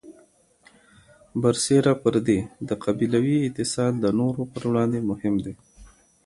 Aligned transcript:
برسېره 1.41 1.93
پر 2.01 2.15
دې، 2.27 2.39
د 2.67 2.69
قبیلوي 2.83 3.37
اتصال 3.47 3.93
د 3.99 4.05
نورو 4.19 4.41
پر 4.51 4.63
وړاندې 4.69 4.99
مهم 5.09 5.35
دی. 5.45 5.53